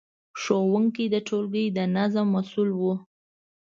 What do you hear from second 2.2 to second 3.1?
مسؤل وو.